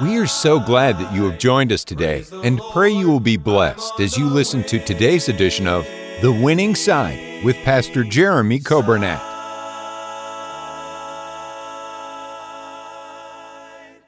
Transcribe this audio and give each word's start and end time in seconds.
We 0.00 0.16
are 0.18 0.28
so 0.28 0.60
glad 0.60 0.96
that 1.00 1.12
you 1.12 1.28
have 1.28 1.40
joined 1.40 1.72
us 1.72 1.82
today 1.82 2.24
and 2.44 2.60
pray 2.72 2.90
you 2.90 3.08
will 3.08 3.18
be 3.18 3.36
blessed 3.36 3.98
as 3.98 4.16
you 4.16 4.26
listen 4.26 4.62
to 4.62 4.78
today's 4.78 5.28
edition 5.28 5.66
of 5.66 5.84
The 6.22 6.30
Winning 6.30 6.76
Side 6.76 7.44
with 7.44 7.56
Pastor 7.64 8.04
Jeremy 8.04 8.60
Coburnett. 8.60 9.20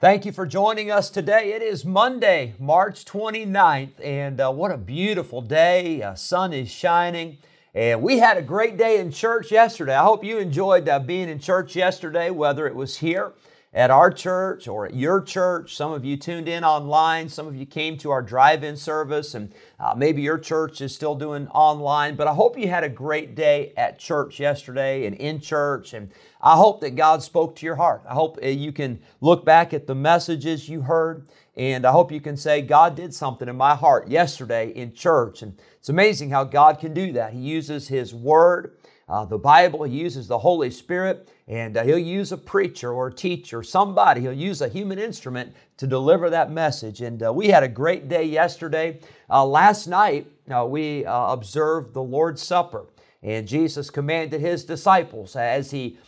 Thank 0.01 0.25
you 0.25 0.31
for 0.31 0.47
joining 0.47 0.93
us 0.93 1.11
today. 1.11 1.55
It 1.55 1.63
is 1.63 1.85
Monday, 1.85 2.55
March 2.61 3.05
29th, 3.05 3.91
and 4.01 4.41
uh, 4.41 4.53
what 4.53 4.71
a 4.71 4.79
beautiful 4.79 5.43
day. 5.43 6.05
Uh, 6.05 6.15
sun 6.15 6.53
is 6.53 6.71
shining, 6.71 7.39
and 7.75 8.01
we 8.01 8.21
had 8.21 8.37
a 8.37 8.43
great 8.43 8.77
day 8.77 9.01
in 9.01 9.11
church 9.11 9.51
yesterday. 9.51 9.97
I 9.97 10.05
hope 10.05 10.23
you 10.23 10.39
enjoyed 10.39 10.89
uh, 10.89 11.01
being 11.01 11.29
in 11.29 11.41
church 11.41 11.75
yesterday, 11.75 12.31
whether 12.31 12.69
it 12.69 12.77
was 12.77 12.99
here 12.99 13.33
at 13.73 13.91
our 13.91 14.11
church 14.11 14.67
or 14.67 14.87
at 14.87 14.95
your 14.95 15.23
church. 15.23 15.77
Some 15.77 15.93
of 15.93 16.05
you 16.05 16.17
tuned 16.17 16.49
in 16.49 16.65
online, 16.65 17.29
some 17.29 17.47
of 17.47 17.55
you 17.55 17.67
came 17.67 17.97
to 17.99 18.11
our 18.11 18.23
drive 18.23 18.65
in 18.65 18.77
service, 18.77 19.35
and 19.35 19.53
uh, 19.79 19.95
maybe 19.97 20.23
your 20.23 20.39
church 20.39 20.81
is 20.81 20.95
still 20.95 21.15
doing 21.15 21.47
online. 21.49 22.17
But 22.17 22.27
I 22.27 22.35
hope 22.35 22.59
you 22.59 22.69
had 22.69 22.83
a 22.83 22.89
great 22.89 23.37
day 23.37 23.73
at 23.77 23.99
church 23.99 24.41
yesterday 24.41 25.07
and 25.07 25.15
in 25.17 25.41
church. 25.41 25.95
And 25.95 26.11
I 26.41 26.57
hope 26.57 26.81
that 26.81 26.97
God 26.97 27.23
spoke 27.23 27.55
to 27.57 27.67
your 27.67 27.77
heart. 27.77 28.03
I 28.09 28.15
hope 28.15 28.39
uh, 28.43 28.49
you 28.49 28.73
can 28.73 29.01
look 29.21 29.45
back 29.45 29.73
at 29.73 29.87
the 29.87 29.95
messages 29.95 30.69
you 30.69 30.83
heard. 30.83 31.29
And 31.57 31.85
I 31.85 31.93
hope 31.93 32.11
you 32.11 32.21
can 32.21 32.37
say, 32.37 32.63
God 32.63 32.97
did 32.97 33.13
something 33.13 33.49
in 33.49 33.57
my 33.57 33.75
heart 33.75 34.09
yesterday 34.09 34.71
in 34.71 34.95
church. 34.95 35.43
And 35.43 35.59
it's 35.79 35.91
amazing 35.91 36.31
how 36.31 36.45
God 36.45 36.79
can 36.79 36.95
do 36.95 37.13
that. 37.13 37.35
He 37.35 37.41
uses 37.41 37.87
His 37.87 38.15
Word, 38.15 38.77
uh, 39.11 39.25
the 39.25 39.37
Bible, 39.37 39.87
uses 39.89 40.29
the 40.29 40.39
Holy 40.39 40.71
Spirit, 40.71 41.29
and 41.49 41.77
uh, 41.77 41.83
He'll 41.83 41.99
use 41.99 42.31
a 42.31 42.39
preacher 42.39 42.93
or 42.93 43.09
a 43.09 43.13
teacher, 43.13 43.63
somebody. 43.65 44.21
He'll 44.21 44.33
use 44.33 44.61
a 44.61 44.69
human 44.69 45.01
instrument 45.01 45.53
to 45.79 45.89
deliver 45.89 46.31
that 46.31 46.53
message. 46.53 47.01
And 47.01 47.21
uh, 47.21 47.33
we 47.33 47.49
had 47.49 47.65
a 47.65 47.69
great 47.69 48.09
day 48.09 48.23
yesterday. 48.23 49.01
Uh, 49.29 49.45
last 49.45 49.89
night, 49.89 50.29
uh, 50.49 50.65
we 50.65 51.05
uh, 51.05 51.33
observed 51.33 51.93
the 51.93 52.03
Lord's 52.03 52.41
Supper, 52.41 52.87
and 53.21 53.49
Jesus 53.49 53.91
commanded 53.91 54.41
His 54.41 54.65
disciples 54.65 55.35
as 55.35 55.73
He 55.73 55.99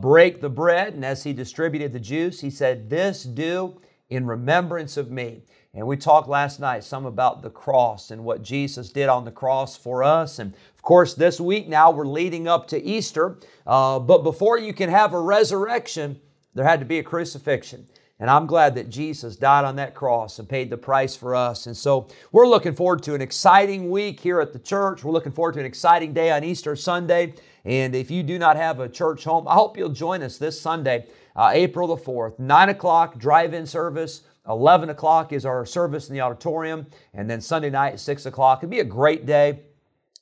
break 0.00 0.40
the 0.40 0.48
bread 0.48 0.94
and 0.94 1.04
as 1.04 1.24
He 1.24 1.32
distributed 1.32 1.92
the 1.92 2.00
juice, 2.00 2.40
He 2.40 2.50
said, 2.50 2.88
This 2.88 3.24
do 3.24 3.80
in 4.08 4.24
remembrance 4.26 4.96
of 4.96 5.10
me. 5.10 5.42
And 5.74 5.86
we 5.86 5.96
talked 5.96 6.28
last 6.28 6.60
night 6.60 6.84
some 6.84 7.06
about 7.06 7.40
the 7.40 7.48
cross 7.48 8.10
and 8.10 8.24
what 8.24 8.42
Jesus 8.42 8.90
did 8.90 9.08
on 9.08 9.24
the 9.24 9.30
cross 9.30 9.74
for 9.74 10.04
us. 10.04 10.38
And 10.38 10.52
of 10.52 10.82
course, 10.82 11.14
this 11.14 11.40
week 11.40 11.66
now 11.66 11.90
we're 11.90 12.06
leading 12.06 12.46
up 12.46 12.68
to 12.68 12.82
Easter. 12.82 13.38
Uh, 13.66 13.98
but 13.98 14.22
before 14.22 14.58
you 14.58 14.74
can 14.74 14.90
have 14.90 15.14
a 15.14 15.20
resurrection, 15.20 16.20
there 16.54 16.66
had 16.66 16.80
to 16.80 16.86
be 16.86 16.98
a 16.98 17.02
crucifixion. 17.02 17.86
And 18.20 18.28
I'm 18.28 18.46
glad 18.46 18.74
that 18.74 18.90
Jesus 18.90 19.34
died 19.34 19.64
on 19.64 19.76
that 19.76 19.94
cross 19.94 20.38
and 20.38 20.46
paid 20.46 20.68
the 20.68 20.76
price 20.76 21.16
for 21.16 21.34
us. 21.34 21.66
And 21.66 21.76
so 21.76 22.06
we're 22.32 22.46
looking 22.46 22.74
forward 22.74 23.02
to 23.04 23.14
an 23.14 23.22
exciting 23.22 23.90
week 23.90 24.20
here 24.20 24.40
at 24.40 24.52
the 24.52 24.58
church. 24.58 25.02
We're 25.02 25.10
looking 25.12 25.32
forward 25.32 25.54
to 25.54 25.60
an 25.60 25.66
exciting 25.66 26.12
day 26.12 26.30
on 26.30 26.44
Easter 26.44 26.76
Sunday. 26.76 27.34
And 27.64 27.94
if 27.96 28.10
you 28.10 28.22
do 28.22 28.38
not 28.38 28.56
have 28.56 28.78
a 28.78 28.90
church 28.90 29.24
home, 29.24 29.48
I 29.48 29.54
hope 29.54 29.78
you'll 29.78 29.88
join 29.88 30.22
us 30.22 30.36
this 30.36 30.60
Sunday, 30.60 31.06
uh, 31.34 31.50
April 31.54 31.88
the 31.88 31.96
4th, 31.96 32.38
9 32.38 32.68
o'clock 32.68 33.18
drive 33.18 33.54
in 33.54 33.66
service. 33.66 34.22
11 34.48 34.90
o'clock 34.90 35.32
is 35.32 35.46
our 35.46 35.64
service 35.64 36.08
in 36.08 36.14
the 36.14 36.20
auditorium. 36.20 36.86
And 37.14 37.30
then 37.30 37.40
Sunday 37.40 37.70
night, 37.70 37.94
at 37.94 38.00
6 38.00 38.26
o'clock. 38.26 38.62
It'll 38.62 38.70
be 38.70 38.80
a 38.80 38.84
great 38.84 39.26
day. 39.26 39.60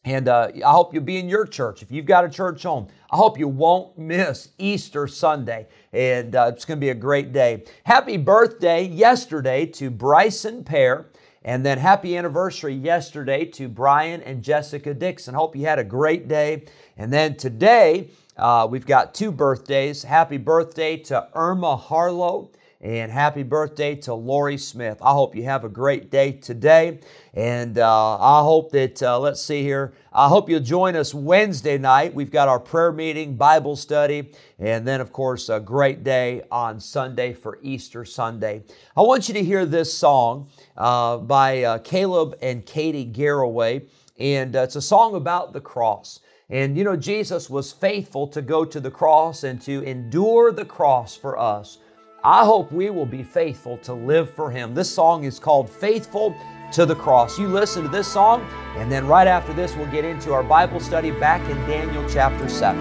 And 0.04 0.28
uh, 0.28 0.50
I 0.64 0.70
hope 0.70 0.94
you'll 0.94 1.02
be 1.02 1.18
in 1.18 1.28
your 1.28 1.46
church. 1.46 1.82
If 1.82 1.92
you've 1.92 2.06
got 2.06 2.24
a 2.24 2.30
church 2.30 2.62
home, 2.62 2.88
I 3.10 3.16
hope 3.16 3.38
you 3.38 3.48
won't 3.48 3.98
miss 3.98 4.48
Easter 4.56 5.06
Sunday. 5.06 5.66
And 5.92 6.34
uh, 6.34 6.52
it's 6.54 6.64
going 6.64 6.78
to 6.78 6.80
be 6.80 6.90
a 6.90 6.94
great 6.94 7.32
day. 7.32 7.64
Happy 7.84 8.16
birthday 8.16 8.84
yesterday 8.86 9.66
to 9.66 9.90
Bryson 9.90 10.64
Pear. 10.64 11.10
And 11.42 11.64
then 11.64 11.78
happy 11.78 12.16
anniversary 12.16 12.74
yesterday 12.74 13.46
to 13.46 13.68
Brian 13.68 14.22
and 14.22 14.42
Jessica 14.42 14.92
Dixon. 14.92 15.34
Hope 15.34 15.56
you 15.56 15.64
had 15.66 15.78
a 15.78 15.84
great 15.84 16.28
day. 16.28 16.64
And 16.96 17.12
then 17.12 17.36
today, 17.36 18.08
uh, 18.36 18.66
we've 18.70 18.86
got 18.86 19.14
two 19.14 19.32
birthdays. 19.32 20.02
Happy 20.02 20.36
birthday 20.36 20.96
to 20.98 21.28
Irma 21.34 21.76
Harlow 21.76 22.50
and 22.80 23.12
happy 23.12 23.42
birthday 23.42 23.94
to 23.94 24.14
Lori 24.14 24.56
Smith. 24.56 24.98
I 25.02 25.12
hope 25.12 25.36
you 25.36 25.44
have 25.44 25.64
a 25.64 25.68
great 25.68 26.10
day 26.10 26.32
today. 26.32 27.00
And 27.34 27.76
uh, 27.76 28.18
I 28.18 28.40
hope 28.40 28.72
that, 28.72 29.02
uh, 29.02 29.18
let's 29.20 29.42
see 29.42 29.62
here, 29.62 29.92
I 30.12 30.28
hope 30.28 30.48
you'll 30.48 30.60
join 30.60 30.96
us 30.96 31.12
Wednesday 31.12 31.76
night. 31.76 32.14
We've 32.14 32.30
got 32.30 32.48
our 32.48 32.58
prayer 32.58 32.90
meeting, 32.90 33.36
Bible 33.36 33.76
study, 33.76 34.32
and 34.58 34.88
then, 34.88 35.00
of 35.00 35.12
course, 35.12 35.50
a 35.50 35.60
great 35.60 36.02
day 36.02 36.42
on 36.50 36.80
Sunday 36.80 37.34
for 37.34 37.58
Easter 37.60 38.04
Sunday. 38.04 38.62
I 38.96 39.02
want 39.02 39.28
you 39.28 39.34
to 39.34 39.44
hear 39.44 39.66
this 39.66 39.92
song 39.92 40.48
uh, 40.76 41.18
by 41.18 41.62
uh, 41.62 41.78
Caleb 41.78 42.36
and 42.40 42.64
Katie 42.64 43.04
Garraway, 43.04 43.82
and 44.18 44.56
uh, 44.56 44.62
it's 44.62 44.76
a 44.76 44.82
song 44.82 45.14
about 45.14 45.52
the 45.52 45.60
cross. 45.60 46.20
And 46.48 46.76
you 46.76 46.82
know, 46.82 46.96
Jesus 46.96 47.48
was 47.48 47.72
faithful 47.72 48.26
to 48.28 48.42
go 48.42 48.64
to 48.64 48.80
the 48.80 48.90
cross 48.90 49.44
and 49.44 49.60
to 49.62 49.84
endure 49.84 50.50
the 50.50 50.64
cross 50.64 51.14
for 51.14 51.38
us. 51.38 51.78
I 52.22 52.44
hope 52.44 52.70
we 52.70 52.90
will 52.90 53.06
be 53.06 53.22
faithful 53.22 53.78
to 53.78 53.94
live 53.94 54.28
for 54.28 54.50
Him. 54.50 54.74
This 54.74 54.92
song 54.92 55.24
is 55.24 55.38
called 55.38 55.70
Faithful 55.70 56.36
to 56.72 56.84
the 56.84 56.94
Cross. 56.94 57.38
You 57.38 57.48
listen 57.48 57.82
to 57.84 57.88
this 57.88 58.06
song, 58.06 58.46
and 58.76 58.92
then 58.92 59.06
right 59.06 59.26
after 59.26 59.54
this, 59.54 59.74
we'll 59.74 59.90
get 59.90 60.04
into 60.04 60.34
our 60.34 60.42
Bible 60.42 60.80
study 60.80 61.12
back 61.12 61.40
in 61.48 61.56
Daniel 61.66 62.06
chapter 62.10 62.46
7. 62.46 62.78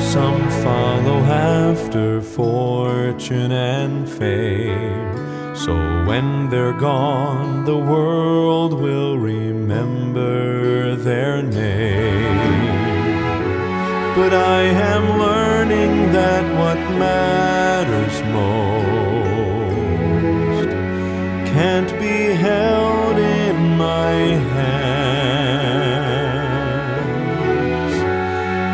Some 0.00 0.50
follow 0.62 1.18
after 1.24 2.22
fortune 2.22 3.52
and 3.52 4.08
fame. 4.08 5.54
So 5.54 5.74
when 6.06 6.48
they're 6.48 6.72
gone, 6.72 7.66
the 7.66 7.76
world 7.76 8.72
will 8.72 9.18
remember 9.18 10.96
their 10.96 11.42
name. 11.42 12.49
But 14.16 14.32
I 14.34 14.62
am 14.62 15.18
learning 15.18 16.12
that 16.12 16.44
what 16.58 16.78
matters 16.98 18.22
most 18.34 19.80
can't 21.52 21.92
be 21.98 22.34
held 22.34 23.18
in 23.18 23.76
my 23.76 24.12
hands, 24.56 25.62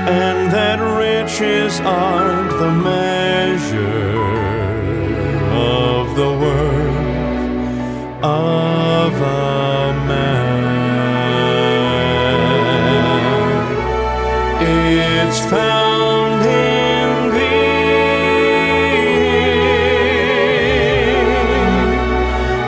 and 0.08 0.50
that 0.52 0.78
riches 0.80 1.80
aren't 1.80 2.50
the 2.58 2.72
measure 2.72 4.05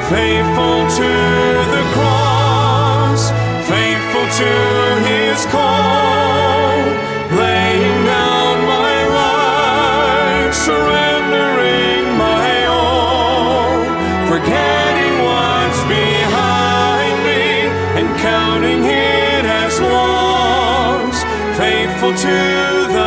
faithful 0.08 0.88
to 0.96 1.12
the 1.74 1.84
cross, 1.92 3.30
faithful 3.68 4.26
to 4.40 4.52
his 5.04 5.44
call, 5.52 6.80
laying 7.36 8.04
down 8.06 8.56
my 8.74 8.98
life, 9.20 10.54
surrendering 10.54 12.16
my 12.16 12.66
all, 12.66 13.84
forgetting 14.32 15.16
what's 15.28 15.82
behind 15.92 17.16
me 17.28 17.68
and 18.00 18.08
counting 18.18 18.84
it 18.84 19.44
as 19.44 19.78
loss, 19.78 21.22
faithful 21.58 22.14
to 22.14 22.97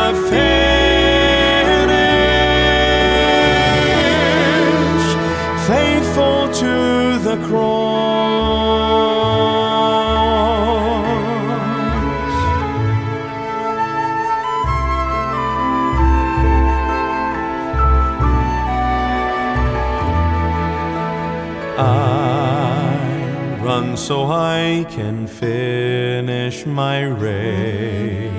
I 24.82 24.84
can 24.84 25.28
finish 25.28 26.66
my 26.66 27.02
race. 27.04 28.32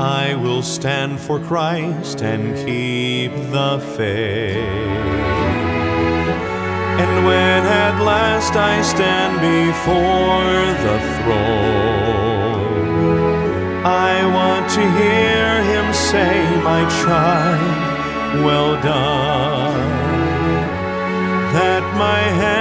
I 0.00 0.34
will 0.42 0.62
stand 0.62 1.20
for 1.20 1.38
Christ 1.38 2.22
and 2.22 2.56
keep 2.64 3.30
the 3.52 3.78
faith. 3.94 4.56
And 7.02 7.26
when 7.26 7.62
at 7.84 8.02
last 8.02 8.56
I 8.56 8.80
stand 8.80 9.34
before 9.58 10.54
the 10.86 10.98
throne, 11.16 12.64
I 13.84 14.24
want 14.38 14.66
to 14.78 14.80
hear 14.80 15.62
him 15.72 15.92
say, 15.92 16.32
My 16.64 16.88
child, 17.04 18.42
well 18.46 18.72
done. 18.80 19.90
That 21.52 21.84
my 21.98 22.20
heavenly 22.40 22.55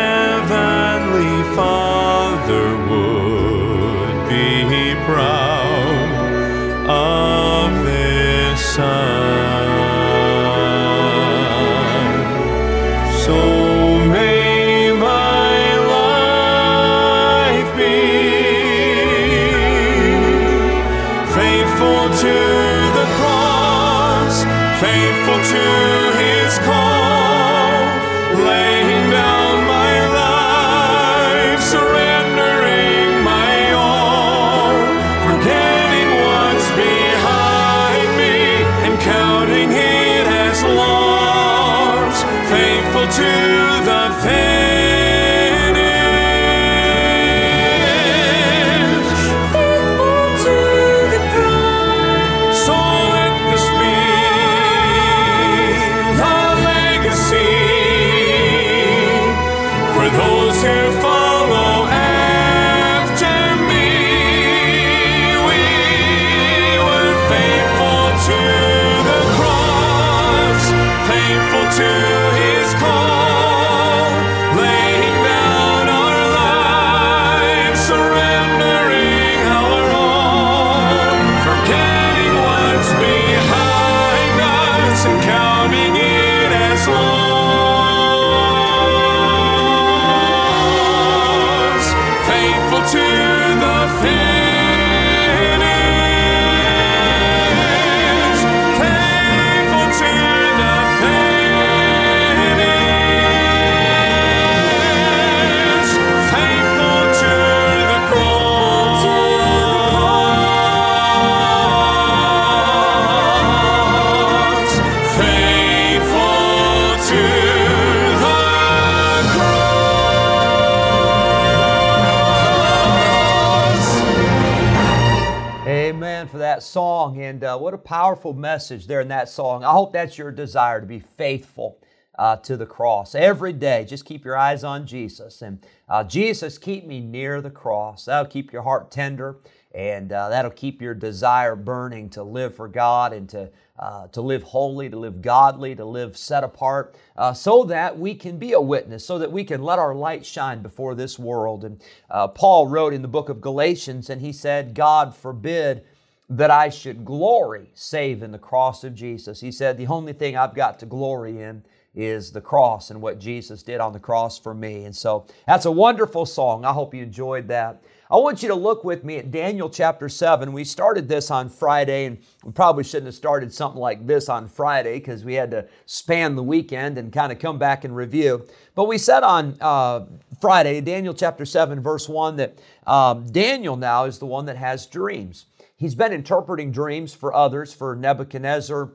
powerful 127.85 128.33
message 128.33 128.87
there 128.87 128.99
in 128.99 129.07
that 129.07 129.29
song. 129.29 129.63
I 129.63 129.71
hope 129.71 129.93
that's 129.93 130.17
your 130.17 130.31
desire 130.31 130.81
to 130.81 130.87
be 130.87 130.99
faithful 130.99 131.79
uh, 132.17 132.37
to 132.37 132.57
the 132.57 132.65
cross 132.65 133.15
every 133.15 133.53
day. 133.53 133.85
Just 133.85 134.05
keep 134.05 134.25
your 134.25 134.37
eyes 134.37 134.63
on 134.63 134.87
Jesus. 134.87 135.41
And 135.41 135.65
uh, 135.87 136.03
Jesus, 136.03 136.57
keep 136.57 136.85
me 136.85 136.99
near 136.99 137.41
the 137.41 137.49
cross. 137.49 138.05
That'll 138.05 138.29
keep 138.29 138.51
your 138.51 138.63
heart 138.63 138.91
tender. 138.91 139.37
And 139.73 140.13
uh, 140.13 140.29
that'll 140.29 140.51
keep 140.51 140.81
your 140.81 140.93
desire 140.93 141.55
burning 141.55 142.09
to 142.11 142.23
live 142.23 142.55
for 142.55 142.69
God 142.69 143.11
and 143.11 143.27
to, 143.29 143.51
uh, 143.77 144.07
to 144.07 144.21
live 144.21 144.41
holy, 144.41 144.89
to 144.89 144.97
live 144.97 145.21
godly, 145.21 145.75
to 145.75 145.83
live 145.83 146.15
set 146.15 146.45
apart, 146.45 146.95
uh, 147.17 147.33
so 147.33 147.65
that 147.65 147.99
we 147.99 148.15
can 148.15 148.37
be 148.37 148.53
a 148.53 148.61
witness, 148.61 149.05
so 149.05 149.19
that 149.19 149.33
we 149.33 149.43
can 149.43 149.61
let 149.61 149.77
our 149.77 149.93
light 149.93 150.25
shine 150.25 150.61
before 150.61 150.95
this 150.95 151.19
world. 151.19 151.65
And 151.65 151.83
uh, 152.09 152.29
Paul 152.29 152.67
wrote 152.67 152.93
in 152.93 153.01
the 153.01 153.09
book 153.09 153.27
of 153.27 153.41
Galatians, 153.41 154.09
and 154.09 154.21
he 154.21 154.31
said, 154.31 154.75
God 154.75 155.13
forbid 155.13 155.83
that 156.29 156.51
I 156.51 156.69
should 156.69 157.05
glory 157.05 157.69
save 157.73 158.23
in 158.23 158.31
the 158.31 158.39
cross 158.39 158.83
of 158.83 158.95
Jesus. 158.95 159.41
He 159.41 159.51
said, 159.51 159.77
The 159.77 159.87
only 159.87 160.13
thing 160.13 160.35
I've 160.35 160.55
got 160.55 160.79
to 160.79 160.85
glory 160.85 161.41
in 161.41 161.63
is 161.95 162.31
the 162.31 162.41
cross 162.41 162.91
and 162.91 163.01
what 163.01 163.19
Jesus 163.19 163.63
did 163.63 163.79
on 163.79 163.93
the 163.93 163.99
cross 163.99 164.37
for 164.37 164.53
me. 164.53 164.83
And 164.83 164.95
so 164.95 165.25
that's 165.47 165.65
a 165.65 165.71
wonderful 165.71 166.25
song. 166.25 166.65
I 166.65 166.73
hope 166.73 166.93
you 166.93 167.01
enjoyed 167.03 167.47
that. 167.47 167.81
I 168.09 168.17
want 168.17 168.43
you 168.43 168.49
to 168.49 168.55
look 168.55 168.83
with 168.83 169.03
me 169.03 169.17
at 169.17 169.31
Daniel 169.31 169.67
chapter 169.67 170.09
7. 170.09 170.53
We 170.53 170.63
started 170.63 171.07
this 171.07 171.31
on 171.31 171.49
Friday, 171.49 172.05
and 172.05 172.19
we 172.43 172.51
probably 172.51 172.83
shouldn't 172.83 173.07
have 173.07 173.15
started 173.15 173.51
something 173.51 173.79
like 173.79 174.05
this 174.05 174.29
on 174.29 174.47
Friday 174.47 174.99
because 174.99 175.23
we 175.23 175.33
had 175.33 175.49
to 175.51 175.67
span 175.87 176.35
the 176.35 176.43
weekend 176.43 176.99
and 176.99 177.11
kind 177.11 177.31
of 177.31 177.39
come 177.39 177.57
back 177.57 177.83
and 177.83 177.95
review. 177.95 178.45
But 178.75 178.83
we 178.83 178.99
said 178.99 179.23
on 179.23 179.57
uh, 179.59 180.05
Friday, 180.39 180.81
Daniel 180.81 181.15
chapter 181.15 181.45
7, 181.45 181.79
verse 181.79 182.07
1, 182.07 182.35
that 182.35 182.59
um, 182.85 183.25
Daniel 183.31 183.75
now 183.75 184.03
is 184.03 184.19
the 184.19 184.27
one 184.27 184.45
that 184.45 184.57
has 184.57 184.85
dreams. 184.85 185.45
He's 185.77 185.95
been 185.95 186.13
interpreting 186.13 186.71
dreams 186.71 187.13
for 187.13 187.33
others, 187.33 187.73
for 187.73 187.95
Nebuchadnezzar. 187.95 188.91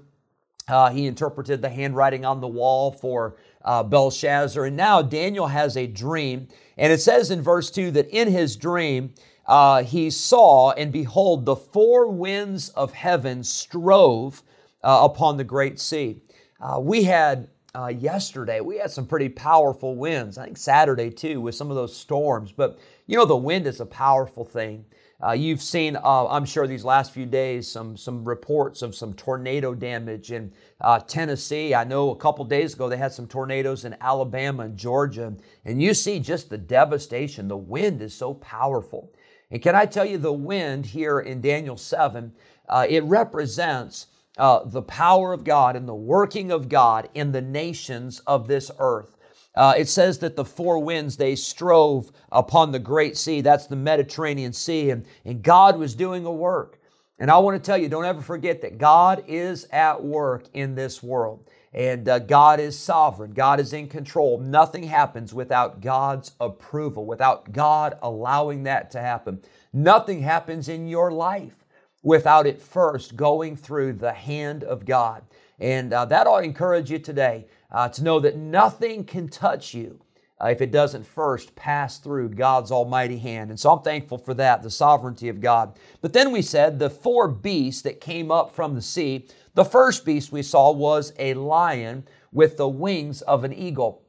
Uh, 0.67 0.91
he 0.91 1.07
interpreted 1.07 1.61
the 1.61 1.69
handwriting 1.69 2.25
on 2.25 2.41
the 2.41 2.49
wall 2.49 2.93
for 2.93 3.37
uh, 3.65 3.83
Belshazzar. 3.83 4.65
And 4.65 4.77
now 4.77 5.03
Daniel 5.03 5.49
has 5.49 5.77
a 5.77 5.87
dream. 5.87 6.49
And 6.79 6.93
it 6.93 7.01
says 7.01 7.31
in 7.31 7.43
verse 7.43 7.71
2 7.71 7.91
that 7.93 8.09
in 8.09 8.29
his 8.29 8.57
dream, 8.57 9.13
uh, 9.47 9.83
he 9.83 10.11
saw, 10.11 10.71
and 10.73 10.93
behold, 10.93 11.45
the 11.45 11.57
four 11.57 12.09
winds 12.09 12.71
of 12.71 12.93
heaven 12.93 13.43
strove 13.43 14.43
uh, 14.83 15.01
upon 15.03 15.37
the 15.37 15.45
great 15.45 15.79
sea. 15.79 16.23
Uh, 16.61 16.79
we 16.81 17.05
had 17.05 17.49
uh, 17.75 17.87
yesterday, 17.89 18.61
we 18.61 18.79
had 18.79 18.91
some 18.91 19.07
pretty 19.07 19.29
powerful 19.29 19.95
winds. 19.97 20.39
I 20.39 20.45
think 20.45 20.57
Saturday 20.57 21.11
too, 21.11 21.41
with 21.41 21.55
some 21.55 21.71
of 21.71 21.77
those 21.77 21.95
storms. 21.95 22.53
But 22.53 22.79
you 23.07 23.17
know, 23.17 23.25
the 23.25 23.37
wind 23.37 23.67
is 23.67 23.81
a 23.81 23.87
powerful 23.87 24.45
thing. 24.45 24.85
Uh, 25.23 25.33
you've 25.33 25.61
seen, 25.61 25.97
uh, 25.97 26.27
I'm 26.29 26.47
sure, 26.47 26.67
these 26.67 26.85
last 26.85 27.13
few 27.13 27.27
days, 27.27 27.69
some 27.69 27.97
some 27.97 28.25
reports 28.25 28.81
of 28.81 28.95
some 28.95 29.13
tornado 29.13 29.75
damage 29.75 30.33
in 30.33 30.53
uh, 30.81 30.99
Tennessee. 31.01 31.75
I 31.75 31.85
know 31.85 32.11
a 32.11 32.17
couple 32.17 32.45
days 32.47 32.73
ago 32.73 32.89
they 32.89 32.97
had 32.97 33.13
some 33.13 33.27
tornadoes 33.27 33.85
in 33.85 33.97
Alabama 34.01 34.63
and 34.63 34.79
Georgia, 34.79 35.35
and 35.65 35.83
you 35.83 35.93
see 35.93 36.21
just 36.21 36.49
the 36.49 36.57
devastation. 36.57 37.49
The 37.49 37.57
wind 37.57 38.01
is 38.01 38.15
so 38.15 38.33
powerful. 38.35 39.13
And 39.51 39.61
can 39.61 39.75
I 39.75 39.85
tell 39.85 40.07
you, 40.07 40.17
the 40.17 40.33
wind 40.33 40.87
here 40.87 41.21
in 41.21 41.41
Daniel 41.41 41.77
7, 41.77 42.33
uh, 42.69 42.87
it 42.89 43.03
represents 43.05 44.07
uh, 44.39 44.65
the 44.65 44.83
power 44.83 45.33
of 45.33 45.45
God 45.45 45.77
and 45.77 45.89
the 45.89 45.95
working 45.95 46.51
of 46.51 46.69
God 46.69 47.11
in 47.15 47.33
the 47.33 47.43
nations 47.43 48.21
of 48.21 48.49
this 48.49 48.71
earth. 48.79 49.17
Uh, 49.55 49.75
it 49.77 49.89
says 49.89 50.19
that 50.21 50.37
the 50.37 50.45
four 50.45 50.79
winds 50.79 51.17
they 51.17 51.35
strove 51.35 52.11
upon 52.31 52.71
the 52.71 52.79
great 52.79 53.17
sea. 53.17 53.41
That's 53.41 53.67
the 53.67 53.77
mediterranean 53.77 54.53
sea. 54.53 54.91
And, 54.91 55.05
and 55.25 55.43
god 55.43 55.79
was 55.79 55.95
doing 55.95 56.25
a 56.25 56.33
work. 56.33 56.79
And 57.19 57.31
i 57.31 57.37
want 57.39 57.63
to 57.63 57.67
tell 57.67 57.77
you 57.77 57.89
don't 57.89 58.05
ever 58.05 58.23
forget 58.23 58.63
that 58.63 58.79
god 58.79 59.25
is 59.27 59.67
at 59.73 60.03
work 60.03 60.45
in 60.55 60.75
this 60.75 61.03
world. 61.03 61.49
And 61.73 62.09
uh, 62.09 62.21
god 62.21 62.61
is 62.61 62.79
sovereign. 62.79 63.33
God 63.33 63.61
is 63.61 63.73
in 63.73 63.89
control. 63.89 64.39
Nothing 64.39 64.85
happens 64.85 65.35
without 65.35 65.81
god's 65.81 66.33
approval 66.41 67.05
without 67.05 67.53
god 67.53 67.99
allowing 68.03 68.63
that 68.65 68.91
to 68.93 69.01
happen. 69.01 69.41
Nothing 69.73 70.23
happens 70.23 70.69
in 70.69 70.87
your 70.87 71.13
life 71.13 71.65
without 72.03 72.47
it 72.47 72.61
first 72.61 73.17
going 73.17 73.57
through 73.57 73.95
the 73.95 74.13
hand 74.13 74.65
of 74.65 74.85
god. 74.85 75.23
And 75.59 75.93
uh, 75.93 76.07
that 76.07 76.27
ought 76.27 76.39
to 76.41 76.45
encourage 76.45 76.91
you 76.91 76.99
today 76.99 77.47
uh, 77.73 77.89
to 77.89 78.03
know 78.03 78.21
that 78.21 78.37
nothing 78.37 79.05
can 79.05 79.29
touch 79.29 79.75
you 79.75 80.01
uh, 80.43 80.49
if 80.49 80.61
it 80.61 80.73
doesn't 80.73 81.07
first 81.07 81.55
pass 81.55 81.99
through 81.99 82.31
God's 82.31 82.71
almighty 82.71 83.19
hand. 83.19 83.51
And 83.51 83.61
so 83.61 83.73
I'm 83.73 83.83
thankful 83.83 84.19
for 84.19 84.35
that, 84.35 84.63
the 84.63 84.71
sovereignty 84.71 85.29
of 85.29 85.41
God. 85.41 85.79
But 86.01 86.13
then 86.13 86.33
we 86.33 86.43
said 86.43 86.79
the 86.79 86.91
four 86.91 87.29
beasts 87.29 87.83
that 87.83 88.01
came 88.01 88.31
up 88.31 88.55
from 88.55 88.75
the 88.75 88.83
sea, 88.83 89.27
the 89.55 89.65
first 89.65 90.05
beast 90.05 90.33
we 90.33 90.43
saw 90.43 90.73
was 90.73 91.13
a 91.19 91.35
lion 91.35 92.07
with 92.33 92.57
the 92.57 92.69
wings 92.69 93.23
of 93.23 93.45
an 93.45 93.53
eagle. 93.53 94.03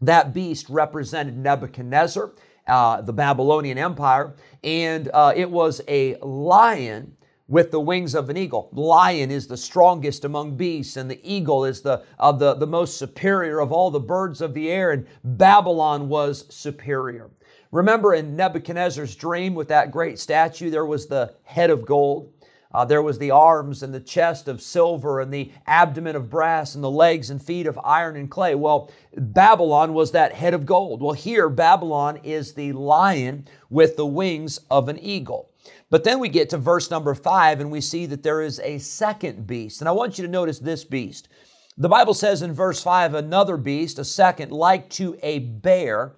That 0.00 0.34
beast 0.34 0.68
represented 0.68 1.38
Nebuchadnezzar, 1.38 2.32
uh, 2.66 3.00
the 3.02 3.12
Babylonian 3.12 3.78
Empire, 3.78 4.34
and 4.62 5.08
uh, 5.14 5.32
it 5.34 5.50
was 5.50 5.80
a 5.88 6.16
lion 6.16 7.16
with 7.52 7.70
the 7.70 7.78
wings 7.78 8.14
of 8.14 8.30
an 8.30 8.36
eagle. 8.38 8.70
Lion 8.72 9.30
is 9.30 9.46
the 9.46 9.58
strongest 9.58 10.24
among 10.24 10.56
beasts, 10.56 10.96
and 10.96 11.10
the 11.10 11.20
eagle 11.22 11.66
is 11.66 11.82
the, 11.82 12.02
uh, 12.18 12.32
the, 12.32 12.54
the 12.54 12.66
most 12.66 12.96
superior 12.96 13.60
of 13.60 13.70
all 13.70 13.90
the 13.90 14.00
birds 14.00 14.40
of 14.40 14.54
the 14.54 14.70
air, 14.70 14.92
and 14.92 15.06
Babylon 15.22 16.08
was 16.08 16.46
superior. 16.48 17.30
Remember 17.70 18.14
in 18.14 18.36
Nebuchadnezzar's 18.36 19.14
dream 19.14 19.54
with 19.54 19.68
that 19.68 19.90
great 19.90 20.18
statue, 20.18 20.70
there 20.70 20.86
was 20.86 21.06
the 21.06 21.34
head 21.42 21.68
of 21.68 21.84
gold. 21.84 22.32
Uh, 22.72 22.86
there 22.86 23.02
was 23.02 23.18
the 23.18 23.30
arms 23.30 23.82
and 23.82 23.92
the 23.92 24.00
chest 24.00 24.48
of 24.48 24.62
silver 24.62 25.20
and 25.20 25.30
the 25.30 25.52
abdomen 25.66 26.16
of 26.16 26.30
brass 26.30 26.74
and 26.74 26.82
the 26.82 26.90
legs 26.90 27.28
and 27.28 27.42
feet 27.42 27.66
of 27.66 27.78
iron 27.84 28.16
and 28.16 28.30
clay. 28.30 28.54
Well, 28.54 28.90
Babylon 29.14 29.92
was 29.92 30.12
that 30.12 30.32
head 30.32 30.54
of 30.54 30.64
gold. 30.64 31.02
Well, 31.02 31.12
here, 31.12 31.50
Babylon 31.50 32.18
is 32.24 32.54
the 32.54 32.72
lion 32.72 33.46
with 33.68 33.96
the 33.96 34.06
wings 34.06 34.58
of 34.70 34.88
an 34.88 34.98
eagle. 34.98 35.51
But 35.92 36.04
then 36.04 36.20
we 36.20 36.30
get 36.30 36.48
to 36.48 36.56
verse 36.56 36.90
number 36.90 37.14
five 37.14 37.60
and 37.60 37.70
we 37.70 37.82
see 37.82 38.06
that 38.06 38.22
there 38.22 38.40
is 38.40 38.58
a 38.60 38.78
second 38.78 39.46
beast. 39.46 39.82
And 39.82 39.88
I 39.88 39.92
want 39.92 40.16
you 40.16 40.24
to 40.24 40.30
notice 40.30 40.58
this 40.58 40.84
beast. 40.84 41.28
The 41.76 41.90
Bible 41.90 42.14
says 42.14 42.40
in 42.40 42.54
verse 42.54 42.82
five, 42.82 43.12
another 43.12 43.58
beast, 43.58 43.98
a 43.98 44.04
second, 44.04 44.52
like 44.52 44.88
to 44.92 45.18
a 45.22 45.40
bear, 45.40 46.12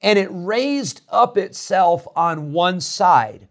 and 0.00 0.18
it 0.18 0.30
raised 0.30 1.02
up 1.10 1.36
itself 1.36 2.08
on 2.16 2.54
one 2.54 2.80
side 2.80 3.48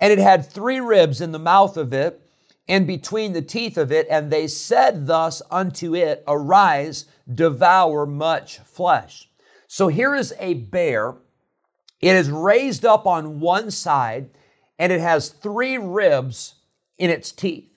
and 0.00 0.10
it 0.10 0.18
had 0.18 0.46
three 0.50 0.80
ribs 0.80 1.20
in 1.20 1.32
the 1.32 1.38
mouth 1.38 1.76
of 1.76 1.92
it 1.92 2.26
and 2.66 2.86
between 2.86 3.34
the 3.34 3.42
teeth 3.42 3.76
of 3.76 3.92
it. 3.92 4.06
And 4.08 4.30
they 4.30 4.46
said 4.46 5.06
thus 5.06 5.42
unto 5.50 5.94
it, 5.94 6.24
Arise, 6.26 7.04
devour 7.34 8.06
much 8.06 8.58
flesh. 8.60 9.28
So 9.66 9.88
here 9.88 10.14
is 10.14 10.32
a 10.38 10.54
bear. 10.54 11.14
It 12.00 12.16
is 12.16 12.30
raised 12.30 12.86
up 12.86 13.06
on 13.06 13.40
one 13.40 13.70
side 13.70 14.30
and 14.78 14.92
it 14.92 15.00
has 15.00 15.28
three 15.28 15.78
ribs 15.78 16.54
in 16.98 17.10
its 17.10 17.32
teeth. 17.32 17.70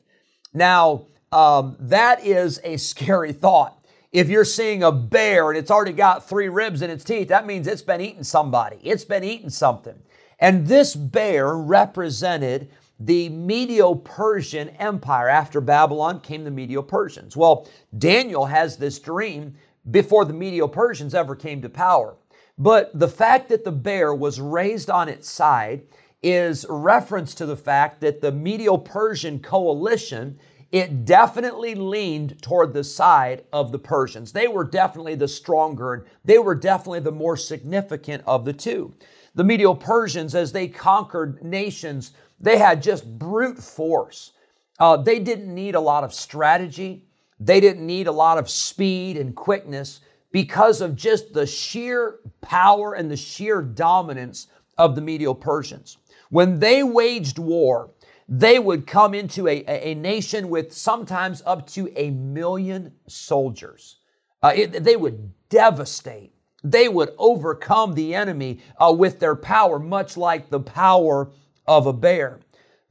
Now, 0.53 1.05
um, 1.31 1.75
that 1.79 2.25
is 2.25 2.59
a 2.63 2.77
scary 2.77 3.33
thought. 3.33 3.73
If 4.11 4.29
you're 4.29 4.45
seeing 4.45 4.83
a 4.83 4.91
bear 4.91 5.49
and 5.49 5.57
it's 5.57 5.69
already 5.69 5.91
got 5.91 6.27
three 6.27 6.49
ribs 6.49 6.81
in 6.81 6.89
its 6.89 7.03
teeth, 7.03 7.27
that 7.27 7.45
means 7.45 7.67
it's 7.67 7.81
been 7.81 8.01
eating 8.01 8.23
somebody. 8.23 8.77
It's 8.81 9.05
been 9.05 9.23
eating 9.23 9.49
something. 9.49 9.95
And 10.39 10.65
this 10.65 10.95
bear 10.95 11.57
represented 11.57 12.69
the 12.99 13.29
Medo 13.29 13.95
Persian 13.95 14.69
Empire. 14.69 15.29
After 15.29 15.61
Babylon 15.61 16.19
came 16.21 16.43
the 16.43 16.51
Medo 16.51 16.81
Persians. 16.81 17.35
Well, 17.35 17.67
Daniel 17.97 18.45
has 18.45 18.77
this 18.77 18.99
dream 18.99 19.55
before 19.91 20.25
the 20.25 20.33
Medo 20.33 20.67
Persians 20.67 21.13
ever 21.13 21.35
came 21.35 21.61
to 21.61 21.69
power. 21.69 22.15
But 22.57 22.97
the 22.97 23.07
fact 23.07 23.49
that 23.49 23.63
the 23.63 23.71
bear 23.71 24.15
was 24.15 24.41
raised 24.41 24.89
on 24.89 25.09
its 25.09 25.29
side 25.29 25.83
is 26.23 26.65
reference 26.69 27.35
to 27.35 27.45
the 27.45 27.57
fact 27.57 28.01
that 28.01 28.21
the 28.21 28.31
Medo 28.31 28.77
Persian 28.77 29.39
coalition 29.39 30.39
it 30.71 31.05
definitely 31.05 31.75
leaned 31.75 32.41
toward 32.41 32.73
the 32.73 32.83
side 32.83 33.45
of 33.53 33.71
the 33.71 33.79
Persians. 33.79 34.33
They 34.33 34.47
were 34.47 34.65
definitely 34.65 35.15
the 35.15 35.27
stronger 35.27 35.93
and 35.93 36.03
they 36.25 36.39
were 36.39 36.55
definitely 36.55 36.99
the 36.99 37.11
more 37.11 37.37
significant 37.37 38.23
of 38.27 38.43
the 38.43 38.53
two. 38.53 38.93
The 39.35 39.43
Medo 39.43 39.73
Persians, 39.73 40.35
as 40.35 40.51
they 40.51 40.67
conquered 40.67 41.43
nations, 41.43 42.11
they 42.39 42.57
had 42.57 42.83
just 42.83 43.17
brute 43.17 43.59
force. 43.59 44.33
Uh, 44.79 44.97
they 44.97 45.19
didn't 45.19 45.53
need 45.53 45.75
a 45.75 45.79
lot 45.79 46.03
of 46.03 46.13
strategy. 46.13 47.05
They 47.39 47.59
didn't 47.59 47.85
need 47.85 48.07
a 48.07 48.11
lot 48.11 48.37
of 48.37 48.49
speed 48.49 49.15
and 49.15 49.35
quickness 49.35 50.01
because 50.31 50.81
of 50.81 50.95
just 50.95 51.33
the 51.33 51.45
sheer 51.45 52.19
power 52.41 52.93
and 52.93 53.09
the 53.09 53.17
sheer 53.17 53.61
dominance 53.61 54.47
of 54.77 54.95
the 54.95 55.01
Medo 55.01 55.33
Persians. 55.33 55.97
When 56.29 56.59
they 56.59 56.83
waged 56.83 57.39
war, 57.39 57.91
they 58.27 58.59
would 58.59 58.85
come 58.85 59.13
into 59.13 59.47
a, 59.47 59.63
a 59.67 59.95
nation 59.95 60.49
with 60.49 60.73
sometimes 60.73 61.41
up 61.45 61.67
to 61.67 61.89
a 61.95 62.11
million 62.11 62.93
soldiers. 63.07 63.97
Uh, 64.43 64.53
it, 64.55 64.83
they 64.83 64.95
would 64.95 65.31
devastate 65.49 66.33
they 66.63 66.89
would 66.89 67.11
overcome 67.17 67.93
the 67.93 68.15
enemy 68.15 68.59
uh, 68.79 68.93
with 68.97 69.19
their 69.19 69.35
power, 69.35 69.79
much 69.79 70.17
like 70.17 70.49
the 70.49 70.59
power 70.59 71.31
of 71.67 71.87
a 71.87 71.93
bear. 71.93 72.39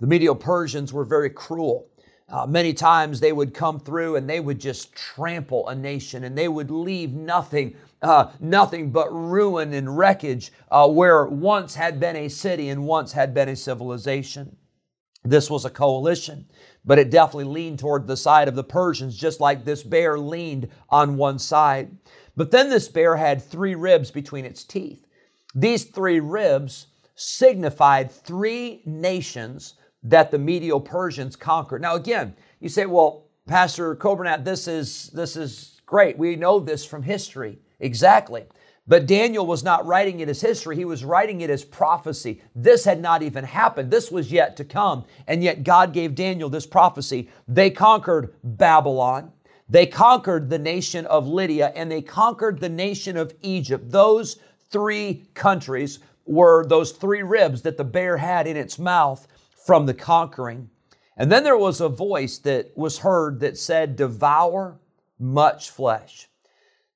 The 0.00 0.06
Medo 0.06 0.34
Persians 0.34 0.92
were 0.92 1.04
very 1.04 1.30
cruel. 1.30 1.88
Uh, 2.28 2.44
many 2.44 2.74
times 2.74 3.20
they 3.20 3.32
would 3.32 3.54
come 3.54 3.78
through 3.78 4.16
and 4.16 4.28
they 4.28 4.40
would 4.40 4.58
just 4.58 4.92
trample 4.94 5.68
a 5.68 5.74
nation 5.74 6.24
and 6.24 6.36
they 6.36 6.48
would 6.48 6.72
leave 6.72 7.12
nothing, 7.12 7.76
uh, 8.02 8.30
nothing 8.40 8.90
but 8.90 9.12
ruin 9.12 9.72
and 9.72 9.96
wreckage 9.96 10.50
uh, 10.72 10.88
where 10.88 11.26
once 11.26 11.76
had 11.76 12.00
been 12.00 12.16
a 12.16 12.28
city 12.28 12.68
and 12.68 12.84
once 12.84 13.12
had 13.12 13.32
been 13.32 13.48
a 13.48 13.54
civilization. 13.54 14.56
This 15.22 15.48
was 15.48 15.64
a 15.64 15.70
coalition, 15.70 16.46
but 16.84 16.98
it 16.98 17.10
definitely 17.10 17.44
leaned 17.44 17.78
toward 17.78 18.06
the 18.06 18.16
side 18.16 18.48
of 18.48 18.56
the 18.56 18.64
Persians, 18.64 19.16
just 19.16 19.40
like 19.40 19.64
this 19.64 19.84
bear 19.84 20.18
leaned 20.18 20.68
on 20.90 21.16
one 21.16 21.38
side. 21.38 21.96
But 22.36 22.50
then 22.50 22.70
this 22.70 22.88
bear 22.88 23.16
had 23.16 23.42
three 23.42 23.74
ribs 23.76 24.10
between 24.10 24.44
its 24.44 24.64
teeth. 24.64 25.06
These 25.54 25.84
three 25.84 26.20
ribs 26.20 26.88
signified 27.14 28.10
three 28.10 28.82
nations 28.84 29.74
that 30.08 30.30
the 30.30 30.38
Medo 30.38 30.78
Persians 30.78 31.36
conquered. 31.36 31.82
Now, 31.82 31.96
again, 31.96 32.34
you 32.60 32.68
say, 32.68 32.86
well, 32.86 33.26
Pastor 33.46 33.94
Coburnett, 33.96 34.44
this 34.44 34.68
is, 34.68 35.10
this 35.10 35.36
is 35.36 35.80
great. 35.86 36.16
We 36.16 36.36
know 36.36 36.60
this 36.60 36.84
from 36.84 37.02
history. 37.02 37.58
Exactly. 37.80 38.44
But 38.88 39.06
Daniel 39.06 39.44
was 39.46 39.64
not 39.64 39.84
writing 39.84 40.20
it 40.20 40.28
as 40.28 40.40
history, 40.40 40.76
he 40.76 40.84
was 40.84 41.04
writing 41.04 41.40
it 41.40 41.50
as 41.50 41.64
prophecy. 41.64 42.40
This 42.54 42.84
had 42.84 43.00
not 43.00 43.22
even 43.22 43.44
happened. 43.44 43.90
This 43.90 44.12
was 44.12 44.30
yet 44.30 44.56
to 44.58 44.64
come. 44.64 45.04
And 45.26 45.42
yet 45.42 45.64
God 45.64 45.92
gave 45.92 46.14
Daniel 46.14 46.48
this 46.48 46.66
prophecy. 46.66 47.28
They 47.48 47.70
conquered 47.70 48.34
Babylon. 48.44 49.32
They 49.68 49.86
conquered 49.86 50.48
the 50.48 50.58
nation 50.60 51.04
of 51.06 51.26
Lydia 51.26 51.72
and 51.74 51.90
they 51.90 52.00
conquered 52.00 52.60
the 52.60 52.68
nation 52.68 53.16
of 53.16 53.34
Egypt. 53.42 53.90
Those 53.90 54.36
three 54.70 55.26
countries 55.34 55.98
were 56.24 56.64
those 56.66 56.92
three 56.92 57.22
ribs 57.22 57.62
that 57.62 57.76
the 57.76 57.84
bear 57.84 58.16
had 58.16 58.46
in 58.46 58.56
its 58.56 58.78
mouth 58.78 59.26
from 59.66 59.84
the 59.84 59.94
conquering. 59.94 60.70
And 61.16 61.32
then 61.32 61.42
there 61.42 61.56
was 61.56 61.80
a 61.80 61.88
voice 61.88 62.38
that 62.38 62.70
was 62.76 62.98
heard 62.98 63.40
that 63.40 63.58
said, 63.58 63.96
Devour 63.96 64.78
much 65.18 65.70
flesh. 65.70 66.28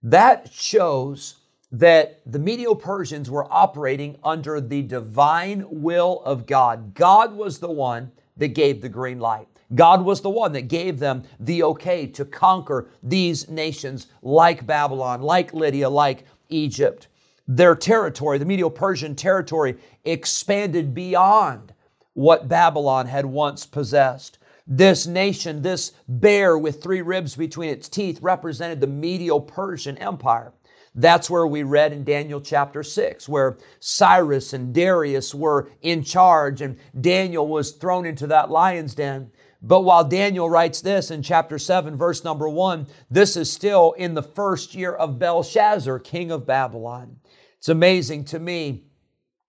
That 0.05 0.53
shows 0.53 1.41
that 1.73 2.21
the 2.27 2.39
Medo 2.39 2.75
Persians 2.75 3.29
were 3.29 3.53
operating 3.53 4.17
under 4.23 4.61
the 4.61 4.83
divine 4.83 5.65
will 5.69 6.23
of 6.25 6.47
God. 6.47 6.95
God 6.95 7.35
was 7.35 7.59
the 7.59 7.71
one 7.71 8.13
that 8.37 8.49
gave 8.49 8.81
the 8.81 8.89
green 8.89 9.19
light. 9.19 9.49
God 9.75 10.05
was 10.05 10.21
the 10.21 10.31
one 10.31 10.53
that 10.53 10.63
gave 10.63 10.99
them 10.99 11.25
the 11.41 11.65
okay 11.65 12.07
to 12.07 12.25
conquer 12.25 12.89
these 13.03 13.49
nations 13.49 14.09
like 14.23 14.67
Babylon, 14.67 15.23
like 15.23 15.53
Lydia, 15.53 15.89
like 15.89 16.25
Egypt. 16.49 17.09
Their 17.49 17.75
territory, 17.75 18.39
the 18.39 18.45
Medo 18.45 18.71
Persian 18.71 19.17
territory, 19.17 19.77
expanded 20.05 20.95
beyond 20.95 21.73
what 22.21 22.49
Babylon 22.49 23.07
had 23.07 23.25
once 23.25 23.65
possessed. 23.65 24.37
This 24.67 25.07
nation, 25.07 25.63
this 25.63 25.93
bear 26.07 26.59
with 26.59 26.83
three 26.83 27.01
ribs 27.01 27.35
between 27.35 27.71
its 27.71 27.89
teeth, 27.89 28.21
represented 28.21 28.79
the 28.79 28.87
Medo 28.87 29.41
Persian 29.41 29.97
Empire. 29.97 30.53
That's 30.95 31.31
where 31.31 31.47
we 31.47 31.63
read 31.63 31.95
in 31.95 32.05
Daniel 32.05 32.43
chapter 32.43 32.83
6, 32.83 33.27
where 33.27 33.57
Cyrus 33.79 34.53
and 34.53 34.75
Darius 34.75 35.35
were 35.35 35.71
in 35.81 36.05
charge 36.05 36.61
and 36.61 36.77
Daniel 37.01 37.49
was 37.49 37.73
thrown 37.73 38.05
into 38.05 38.27
that 38.27 38.51
lion's 38.51 38.95
den. 38.95 39.31
But 39.63 39.81
while 39.81 40.05
Daniel 40.05 40.51
writes 40.51 40.83
this 40.83 41.11
in 41.11 41.23
chapter 41.23 41.59
7, 41.59 41.97
verse 41.97 42.23
number 42.23 42.51
1, 42.51 42.87
this 43.11 43.35
is 43.35 43.51
still 43.51 43.93
in 43.93 44.13
the 44.13 44.23
first 44.23 44.75
year 44.75 44.93
of 44.93 45.19
Belshazzar, 45.19 45.99
king 46.01 46.31
of 46.31 46.47
Babylon. 46.47 47.17
It's 47.57 47.71
amazing 47.71 48.27
to 48.27 48.39
me 48.39 48.85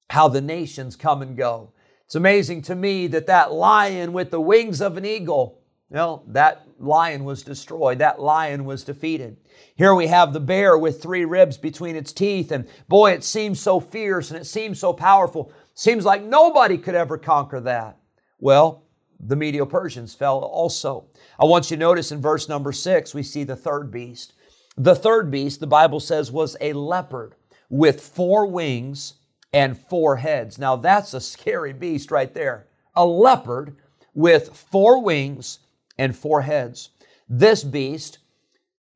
how 0.09 0.29
the 0.29 0.41
nations 0.41 0.95
come 0.95 1.21
and 1.21 1.35
go. 1.35 1.73
It's 2.11 2.17
amazing 2.17 2.63
to 2.63 2.75
me 2.75 3.07
that 3.07 3.27
that 3.27 3.53
lion 3.53 4.11
with 4.11 4.31
the 4.31 4.41
wings 4.41 4.81
of 4.81 4.97
an 4.97 5.05
eagle, 5.05 5.61
well, 5.89 6.25
that 6.27 6.67
lion 6.77 7.23
was 7.23 7.41
destroyed. 7.41 7.99
That 7.99 8.19
lion 8.19 8.65
was 8.65 8.83
defeated. 8.83 9.37
Here 9.75 9.95
we 9.95 10.07
have 10.07 10.33
the 10.33 10.41
bear 10.41 10.77
with 10.77 11.01
three 11.01 11.23
ribs 11.23 11.57
between 11.57 11.95
its 11.95 12.11
teeth. 12.11 12.51
And 12.51 12.67
boy, 12.89 13.11
it 13.11 13.23
seems 13.23 13.61
so 13.61 13.79
fierce 13.79 14.29
and 14.29 14.37
it 14.37 14.43
seems 14.43 14.77
so 14.77 14.91
powerful. 14.91 15.53
Seems 15.73 16.03
like 16.03 16.21
nobody 16.21 16.77
could 16.77 16.95
ever 16.95 17.17
conquer 17.17 17.61
that. 17.61 17.97
Well, 18.41 18.83
the 19.21 19.37
Medo 19.37 19.65
Persians 19.65 20.13
fell 20.13 20.39
also. 20.39 21.05
I 21.39 21.45
want 21.45 21.71
you 21.71 21.77
to 21.77 21.79
notice 21.79 22.11
in 22.11 22.19
verse 22.19 22.49
number 22.49 22.73
six, 22.73 23.15
we 23.15 23.23
see 23.23 23.45
the 23.45 23.55
third 23.55 23.89
beast. 23.89 24.33
The 24.75 24.95
third 24.95 25.31
beast, 25.31 25.61
the 25.61 25.67
Bible 25.67 26.01
says, 26.01 26.29
was 26.29 26.57
a 26.59 26.73
leopard 26.73 27.35
with 27.69 28.01
four 28.01 28.47
wings 28.47 29.13
and 29.53 29.77
four 29.77 30.17
heads. 30.17 30.57
Now, 30.57 30.75
that's 30.75 31.13
a 31.13 31.21
scary 31.21 31.73
beast 31.73 32.11
right 32.11 32.33
there. 32.33 32.67
A 32.95 33.05
leopard 33.05 33.75
with 34.13 34.55
four 34.55 35.01
wings 35.01 35.59
and 35.97 36.15
four 36.15 36.41
heads. 36.41 36.89
This 37.27 37.63
beast 37.63 38.19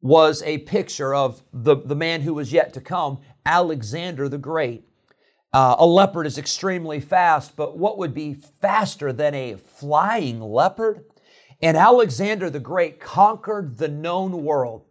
was 0.01 0.43
a 0.43 0.59
picture 0.59 1.15
of 1.15 1.41
the, 1.51 1.75
the 1.77 1.95
man 1.95 2.21
who 2.21 2.33
was 2.33 2.53
yet 2.53 2.73
to 2.73 2.81
come, 2.81 3.19
Alexander 3.45 4.29
the 4.29 4.37
Great. 4.37 4.83
Uh, 5.51 5.75
a 5.79 5.85
leopard 5.85 6.27
is 6.27 6.37
extremely 6.37 6.99
fast, 6.99 7.55
but 7.55 7.77
what 7.77 7.97
would 7.97 8.13
be 8.13 8.33
faster 8.61 9.13
than 9.13 9.33
a 9.33 9.55
flying 9.55 10.41
leopard? 10.41 11.05
And 11.61 11.77
Alexander 11.77 12.49
the 12.49 12.59
Great 12.59 12.99
conquered 12.99 13.77
the 13.77 13.87
known 13.87 14.43
world. 14.43 14.83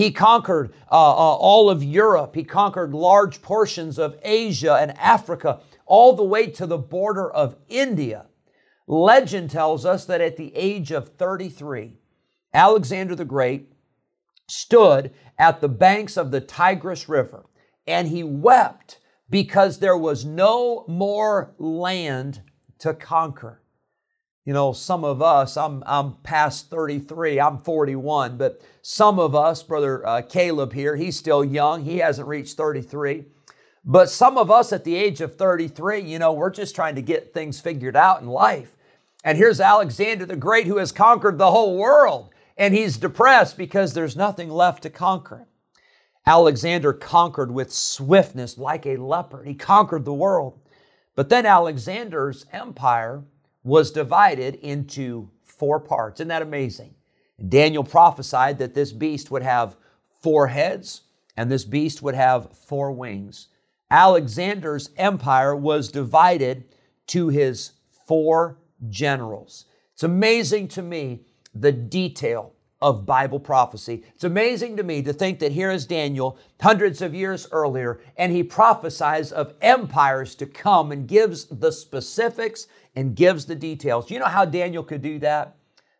He 0.00 0.12
conquered 0.12 0.72
uh, 0.90 0.94
uh, 0.94 1.34
all 1.36 1.68
of 1.68 1.84
Europe. 1.84 2.34
He 2.34 2.42
conquered 2.42 2.94
large 2.94 3.42
portions 3.42 3.98
of 3.98 4.16
Asia 4.22 4.76
and 4.76 4.96
Africa, 4.96 5.60
all 5.84 6.14
the 6.14 6.24
way 6.24 6.46
to 6.52 6.64
the 6.64 6.78
border 6.78 7.30
of 7.30 7.56
India. 7.68 8.24
Legend 8.86 9.50
tells 9.50 9.84
us 9.84 10.06
that 10.06 10.22
at 10.22 10.38
the 10.38 10.56
age 10.56 10.90
of 10.90 11.10
33, 11.18 11.98
Alexander 12.54 13.14
the 13.14 13.26
Great 13.26 13.74
stood 14.48 15.12
at 15.38 15.60
the 15.60 15.68
banks 15.68 16.16
of 16.16 16.30
the 16.30 16.40
Tigris 16.40 17.06
River 17.06 17.44
and 17.86 18.08
he 18.08 18.24
wept 18.24 19.00
because 19.28 19.80
there 19.80 19.98
was 19.98 20.24
no 20.24 20.86
more 20.88 21.52
land 21.58 22.40
to 22.78 22.94
conquer. 22.94 23.60
You 24.44 24.54
know, 24.54 24.72
some 24.72 25.04
of 25.04 25.20
us, 25.20 25.56
I'm, 25.56 25.82
I'm 25.86 26.14
past 26.22 26.70
33, 26.70 27.40
I'm 27.40 27.58
41, 27.58 28.38
but 28.38 28.62
some 28.80 29.18
of 29.18 29.34
us, 29.34 29.62
Brother 29.62 30.06
uh, 30.06 30.22
Caleb 30.22 30.72
here, 30.72 30.96
he's 30.96 31.18
still 31.18 31.44
young, 31.44 31.84
he 31.84 31.98
hasn't 31.98 32.26
reached 32.26 32.56
33. 32.56 33.24
But 33.84 34.10
some 34.10 34.38
of 34.38 34.50
us 34.50 34.72
at 34.72 34.84
the 34.84 34.94
age 34.94 35.20
of 35.20 35.36
33, 35.36 36.00
you 36.00 36.18
know, 36.18 36.32
we're 36.32 36.50
just 36.50 36.74
trying 36.74 36.94
to 36.94 37.02
get 37.02 37.34
things 37.34 37.60
figured 37.60 37.96
out 37.96 38.22
in 38.22 38.28
life. 38.28 38.76
And 39.24 39.36
here's 39.36 39.60
Alexander 39.60 40.24
the 40.24 40.36
Great 40.36 40.66
who 40.66 40.78
has 40.78 40.92
conquered 40.92 41.36
the 41.36 41.50
whole 41.50 41.76
world, 41.76 42.30
and 42.56 42.74
he's 42.74 42.96
depressed 42.96 43.58
because 43.58 43.92
there's 43.92 44.16
nothing 44.16 44.48
left 44.48 44.82
to 44.84 44.90
conquer. 44.90 45.46
Alexander 46.26 46.92
conquered 46.92 47.50
with 47.50 47.72
swiftness 47.72 48.56
like 48.56 48.86
a 48.86 48.96
leopard. 48.96 49.46
He 49.46 49.54
conquered 49.54 50.04
the 50.04 50.14
world. 50.14 50.60
But 51.14 51.28
then 51.28 51.44
Alexander's 51.44 52.46
empire 52.52 53.24
was 53.62 53.90
divided 53.90 54.56
into 54.56 55.30
four 55.44 55.80
parts. 55.80 56.20
Isn't 56.20 56.28
that 56.28 56.42
amazing? 56.42 56.94
Daniel 57.48 57.84
prophesied 57.84 58.58
that 58.58 58.74
this 58.74 58.92
beast 58.92 59.30
would 59.30 59.42
have 59.42 59.76
four 60.20 60.46
heads 60.46 61.02
and 61.36 61.50
this 61.50 61.64
beast 61.64 62.02
would 62.02 62.14
have 62.14 62.56
four 62.56 62.92
wings. 62.92 63.48
Alexander's 63.90 64.90
empire 64.96 65.56
was 65.56 65.90
divided 65.90 66.64
to 67.08 67.28
his 67.28 67.72
four 68.06 68.58
generals. 68.88 69.66
It's 69.94 70.02
amazing 70.02 70.68
to 70.68 70.82
me 70.82 71.20
the 71.54 71.72
detail 71.72 72.54
of 72.80 73.04
Bible 73.04 73.40
prophecy. 73.40 74.04
It's 74.14 74.24
amazing 74.24 74.76
to 74.78 74.82
me 74.82 75.02
to 75.02 75.12
think 75.12 75.38
that 75.40 75.52
here 75.52 75.70
is 75.70 75.86
Daniel 75.86 76.38
hundreds 76.60 77.02
of 77.02 77.14
years 77.14 77.46
earlier, 77.52 78.00
and 78.16 78.32
he 78.32 78.42
prophesies 78.42 79.32
of 79.32 79.54
empires 79.60 80.34
to 80.36 80.46
come 80.46 80.92
and 80.92 81.06
gives 81.06 81.44
the 81.46 81.72
specifics 81.72 82.66
and 82.96 83.14
gives 83.14 83.46
the 83.46 83.54
details. 83.54 84.10
You 84.10 84.18
know 84.18 84.26
how 84.26 84.44
Daniel 84.44 84.82
could 84.82 85.02
do 85.02 85.18
that? 85.20 85.56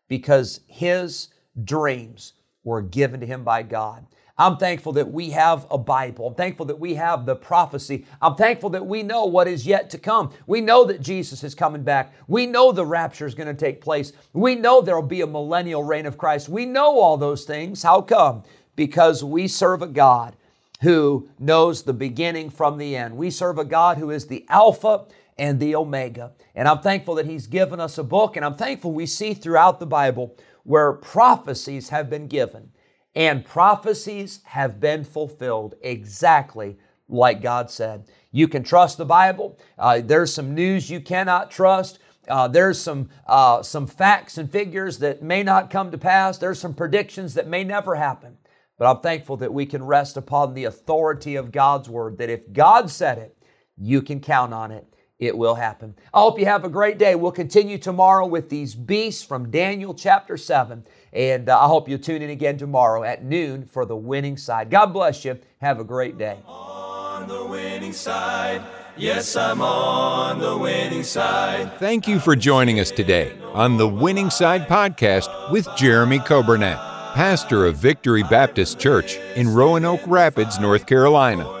Because 0.07 0.61
his 0.67 1.29
dreams 1.63 2.33
were 2.63 2.81
given 2.81 3.19
to 3.19 3.25
him 3.25 3.43
by 3.43 3.63
God. 3.63 4.05
I'm 4.37 4.57
thankful 4.57 4.93
that 4.93 5.11
we 5.11 5.29
have 5.31 5.67
a 5.69 5.77
Bible. 5.77 6.27
I'm 6.27 6.35
thankful 6.35 6.65
that 6.67 6.79
we 6.79 6.95
have 6.95 7.25
the 7.25 7.35
prophecy. 7.35 8.05
I'm 8.21 8.35
thankful 8.35 8.71
that 8.71 8.85
we 8.85 9.03
know 9.03 9.25
what 9.25 9.47
is 9.47 9.67
yet 9.67 9.89
to 9.91 9.99
come. 9.99 10.31
We 10.47 10.61
know 10.61 10.83
that 10.85 11.01
Jesus 11.01 11.43
is 11.43 11.53
coming 11.53 11.83
back. 11.83 12.13
We 12.27 12.47
know 12.47 12.71
the 12.71 12.85
rapture 12.85 13.27
is 13.27 13.35
going 13.35 13.49
to 13.49 13.53
take 13.53 13.81
place. 13.81 14.13
We 14.33 14.55
know 14.55 14.81
there 14.81 14.95
will 14.95 15.07
be 15.07 15.21
a 15.21 15.27
millennial 15.27 15.83
reign 15.83 16.07
of 16.07 16.17
Christ. 16.17 16.49
We 16.49 16.65
know 16.65 16.99
all 16.99 17.17
those 17.17 17.45
things. 17.45 17.83
How 17.83 18.01
come? 18.01 18.43
Because 18.75 19.23
we 19.23 19.47
serve 19.47 19.83
a 19.83 19.87
God 19.87 20.35
who 20.81 21.29
knows 21.37 21.83
the 21.83 21.93
beginning 21.93 22.49
from 22.49 22.79
the 22.79 22.95
end. 22.95 23.15
We 23.15 23.29
serve 23.29 23.59
a 23.59 23.65
God 23.65 23.99
who 23.99 24.09
is 24.09 24.25
the 24.25 24.45
Alpha 24.49 25.05
and 25.37 25.59
the 25.59 25.75
Omega. 25.75 26.33
And 26.55 26.67
I'm 26.67 26.79
thankful 26.79 27.15
that 27.15 27.25
He's 27.25 27.47
given 27.47 27.79
us 27.79 27.97
a 27.97 28.03
book, 28.03 28.35
and 28.35 28.45
I'm 28.45 28.55
thankful 28.55 28.91
we 28.91 29.05
see 29.05 29.33
throughout 29.33 29.79
the 29.79 29.85
Bible 29.85 30.37
where 30.63 30.93
prophecies 30.93 31.89
have 31.89 32.09
been 32.09 32.27
given 32.27 32.71
and 33.15 33.43
prophecies 33.43 34.39
have 34.45 34.79
been 34.79 35.03
fulfilled 35.03 35.75
exactly 35.81 36.77
like 37.09 37.41
God 37.41 37.69
said. 37.69 38.05
You 38.31 38.47
can 38.47 38.63
trust 38.63 38.97
the 38.97 39.05
Bible. 39.05 39.59
Uh, 39.77 40.01
there's 40.01 40.33
some 40.33 40.55
news 40.55 40.89
you 40.89 41.01
cannot 41.01 41.51
trust. 41.51 41.99
Uh, 42.27 42.47
there's 42.47 42.79
some 42.79 43.09
uh, 43.27 43.61
some 43.61 43.87
facts 43.87 44.37
and 44.37 44.49
figures 44.49 44.99
that 44.99 45.21
may 45.21 45.43
not 45.43 45.69
come 45.69 45.91
to 45.91 45.97
pass. 45.97 46.37
There's 46.37 46.59
some 46.59 46.73
predictions 46.73 47.33
that 47.33 47.47
may 47.47 47.63
never 47.63 47.95
happen. 47.95 48.37
But 48.77 48.89
I'm 48.89 49.01
thankful 49.01 49.37
that 49.37 49.53
we 49.53 49.65
can 49.65 49.83
rest 49.83 50.17
upon 50.17 50.53
the 50.53 50.63
authority 50.63 51.35
of 51.35 51.51
God's 51.51 51.89
word. 51.89 52.17
That 52.19 52.29
if 52.29 52.53
God 52.53 52.89
said 52.89 53.17
it, 53.17 53.37
you 53.77 54.01
can 54.01 54.21
count 54.21 54.53
on 54.53 54.71
it. 54.71 54.87
It 55.21 55.37
will 55.37 55.53
happen. 55.53 55.93
I 56.15 56.19
hope 56.19 56.39
you 56.39 56.47
have 56.47 56.65
a 56.65 56.69
great 56.69 56.97
day. 56.97 57.13
We'll 57.13 57.31
continue 57.31 57.77
tomorrow 57.77 58.25
with 58.25 58.49
these 58.49 58.73
beasts 58.73 59.23
from 59.23 59.51
Daniel 59.51 59.93
chapter 59.93 60.35
7. 60.35 60.83
And 61.13 61.47
uh, 61.47 61.59
I 61.59 61.67
hope 61.67 61.87
you'll 61.87 61.99
tune 61.99 62.23
in 62.23 62.31
again 62.31 62.57
tomorrow 62.57 63.03
at 63.03 63.23
noon 63.23 63.65
for 63.65 63.85
the 63.85 63.95
winning 63.95 64.35
side. 64.35 64.71
God 64.71 64.87
bless 64.87 65.23
you. 65.23 65.37
Have 65.59 65.79
a 65.79 65.83
great 65.83 66.17
day. 66.17 66.39
On 66.47 67.27
the 67.27 67.45
winning 67.45 67.93
side. 67.93 68.63
Yes, 68.97 69.35
I'm 69.35 69.61
on 69.61 70.39
the 70.39 70.57
winning 70.57 71.03
side. 71.03 71.71
Thank 71.77 72.07
you 72.07 72.19
for 72.19 72.35
joining 72.35 72.79
us 72.79 72.89
today 72.89 73.37
on 73.53 73.77
the 73.77 73.87
Winning 73.87 74.29
Side 74.31 74.67
podcast 74.67 75.51
with 75.51 75.67
Jeremy 75.77 76.19
Coburnett, 76.19 76.77
pastor 77.13 77.65
of 77.67 77.77
Victory 77.77 78.23
Baptist 78.23 78.79
Church 78.79 79.17
in 79.35 79.47
Roanoke 79.47 80.01
Rapids, 80.07 80.59
North 80.59 80.87
Carolina. 80.87 81.60